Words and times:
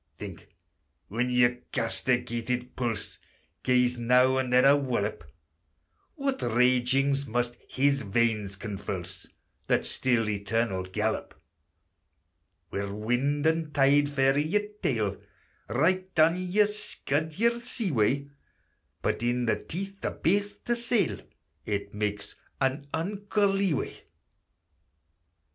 Think, 0.17 0.47
when 1.09 1.29
your 1.29 1.57
castigated 1.71 2.75
pulse 2.75 3.19
Gies 3.63 3.99
now 3.99 4.37
and 4.39 4.51
then 4.51 4.65
a 4.65 4.75
wallop, 4.75 5.23
What 6.15 6.41
ragings 6.41 7.27
must 7.27 7.53
his 7.69 8.01
veins 8.01 8.55
convulse, 8.55 9.27
That 9.67 9.85
still 9.85 10.27
eternal 10.27 10.85
gallop: 10.85 11.39
Wi' 12.71 12.85
wind 12.85 13.45
and 13.45 13.71
tide 13.75 14.09
fair 14.09 14.33
i' 14.33 14.37
your 14.39 14.69
tail, 14.81 15.21
Right 15.69 16.09
on 16.19 16.35
ye 16.35 16.65
scud 16.65 17.37
your 17.37 17.59
sea 17.59 17.91
way; 17.91 18.27
But 19.03 19.21
in 19.21 19.45
the 19.45 19.63
teeth 19.63 20.03
o' 20.03 20.09
baith 20.09 20.63
to 20.63 20.75
sail, 20.75 21.19
It 21.67 21.93
makes 21.93 22.33
an 22.59 22.87
unco 22.91 23.45
leeway. 23.45 24.01